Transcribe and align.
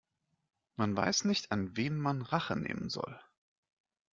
Man 0.77 0.97
weiß 0.97 1.25
nicht, 1.25 1.51
an 1.51 1.77
wem 1.77 1.99
man 1.99 2.23
Rache 2.23 2.55
nehmen 2.55 2.89
soll. 2.89 3.21